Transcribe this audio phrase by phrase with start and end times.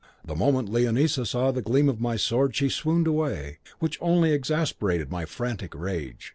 [0.25, 5.11] The moment Leonisa saw the gleam of my sword she swooned away, which only exasperated
[5.11, 6.29] my frantic rage.